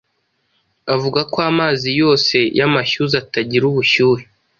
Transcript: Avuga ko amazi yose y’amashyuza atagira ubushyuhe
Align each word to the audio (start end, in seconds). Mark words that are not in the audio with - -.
Avuga 0.93 1.21
ko 1.31 1.37
amazi 1.51 1.89
yose 2.01 2.37
y’amashyuza 2.57 3.15
atagira 3.23 3.63
ubushyuhe 3.71 4.23